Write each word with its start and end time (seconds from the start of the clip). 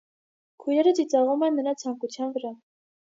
Քույրերը 0.63 0.93
ծիծաղում 0.99 1.45
են 1.49 1.59
նրա 1.61 1.75
ցանկության 1.83 2.37
վրա։ 2.39 2.55